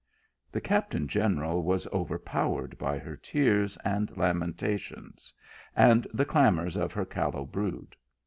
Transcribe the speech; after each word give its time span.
The 0.51 0.61
captain 0.61 1.07
general 1.07 1.61
was 1.61 1.85
overpowered 1.93 2.75
by 2.79 2.97
her 2.97 3.15
tears 3.15 3.77
and 3.85 4.09
lamentations, 4.17 5.31
and 5.75 6.07
the 6.11 6.25
clamours 6.25 6.75
of 6.75 6.91
her 6.91 7.05
callow 7.05 7.45
brood. 7.45 7.95